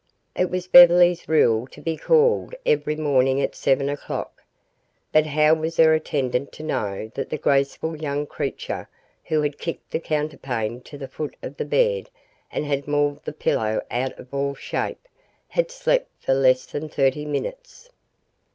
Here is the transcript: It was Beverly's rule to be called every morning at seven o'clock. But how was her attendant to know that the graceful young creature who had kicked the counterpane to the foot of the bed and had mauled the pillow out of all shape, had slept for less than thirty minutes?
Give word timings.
It 0.35 0.49
was 0.49 0.65
Beverly's 0.65 1.29
rule 1.29 1.67
to 1.67 1.79
be 1.79 1.95
called 1.95 2.55
every 2.65 2.95
morning 2.95 3.39
at 3.39 3.53
seven 3.53 3.87
o'clock. 3.87 4.41
But 5.11 5.27
how 5.27 5.53
was 5.53 5.77
her 5.77 5.93
attendant 5.93 6.51
to 6.53 6.63
know 6.63 7.11
that 7.13 7.29
the 7.29 7.37
graceful 7.37 7.95
young 7.95 8.25
creature 8.25 8.89
who 9.25 9.43
had 9.43 9.59
kicked 9.59 9.91
the 9.91 9.99
counterpane 9.99 10.81
to 10.85 10.97
the 10.97 11.07
foot 11.07 11.35
of 11.43 11.55
the 11.55 11.65
bed 11.65 12.09
and 12.51 12.65
had 12.65 12.87
mauled 12.87 13.23
the 13.25 13.31
pillow 13.31 13.79
out 13.91 14.17
of 14.17 14.33
all 14.33 14.55
shape, 14.55 15.07
had 15.49 15.69
slept 15.69 16.09
for 16.19 16.33
less 16.33 16.65
than 16.65 16.89
thirty 16.89 17.23
minutes? 17.23 17.91